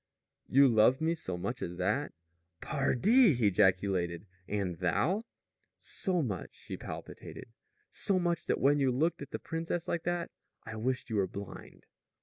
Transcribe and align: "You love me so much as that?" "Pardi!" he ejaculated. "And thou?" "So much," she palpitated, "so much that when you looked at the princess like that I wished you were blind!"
"You 0.49 0.67
love 0.67 0.99
me 0.99 1.13
so 1.13 1.37
much 1.37 1.61
as 1.61 1.77
that?" 1.77 2.11
"Pardi!" 2.59 3.35
he 3.35 3.49
ejaculated. 3.49 4.25
"And 4.47 4.77
thou?" 4.79 5.21
"So 5.77 6.23
much," 6.23 6.55
she 6.55 6.75
palpitated, 6.75 7.49
"so 7.91 8.17
much 8.17 8.47
that 8.47 8.59
when 8.59 8.79
you 8.79 8.89
looked 8.91 9.21
at 9.21 9.29
the 9.29 9.37
princess 9.37 9.87
like 9.87 10.01
that 10.05 10.31
I 10.63 10.75
wished 10.75 11.11
you 11.11 11.17
were 11.17 11.27
blind!" 11.27 11.85